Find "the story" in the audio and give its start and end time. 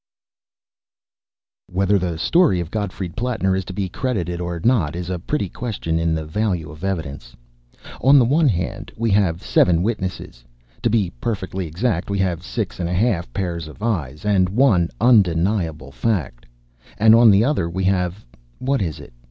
1.99-2.59